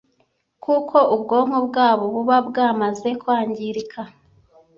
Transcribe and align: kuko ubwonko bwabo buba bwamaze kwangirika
kuko 0.63 0.97
ubwonko 1.15 1.57
bwabo 1.67 2.03
buba 2.13 2.37
bwamaze 2.47 3.09
kwangirika 3.21 4.01